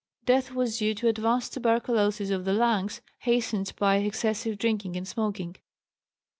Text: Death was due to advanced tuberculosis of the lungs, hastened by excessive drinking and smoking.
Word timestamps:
Death 0.25 0.49
was 0.51 0.79
due 0.79 0.95
to 0.95 1.07
advanced 1.07 1.53
tuberculosis 1.53 2.31
of 2.31 2.43
the 2.43 2.53
lungs, 2.53 3.01
hastened 3.19 3.71
by 3.77 3.97
excessive 3.97 4.57
drinking 4.57 4.97
and 4.97 5.07
smoking. 5.07 5.57